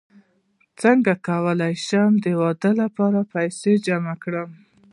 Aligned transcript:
څنګه 0.81 1.13
کولی 1.27 1.73
شم 1.87 2.11
د 2.25 2.27
واده 2.41 2.71
لپاره 2.81 3.19
پیسې 3.33 3.73
جمع 3.85 4.15
کړم 4.23 4.49